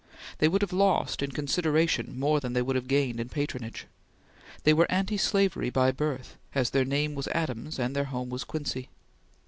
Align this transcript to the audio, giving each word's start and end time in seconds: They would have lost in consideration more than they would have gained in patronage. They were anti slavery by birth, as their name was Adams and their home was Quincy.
They 0.39 0.47
would 0.47 0.63
have 0.63 0.73
lost 0.73 1.21
in 1.21 1.29
consideration 1.29 2.17
more 2.17 2.39
than 2.39 2.53
they 2.53 2.63
would 2.63 2.75
have 2.75 2.87
gained 2.87 3.19
in 3.19 3.29
patronage. 3.29 3.85
They 4.63 4.73
were 4.73 4.91
anti 4.91 5.15
slavery 5.19 5.69
by 5.69 5.91
birth, 5.91 6.37
as 6.55 6.71
their 6.71 6.85
name 6.85 7.13
was 7.13 7.27
Adams 7.27 7.77
and 7.77 7.95
their 7.95 8.05
home 8.05 8.31
was 8.31 8.43
Quincy. 8.43 8.89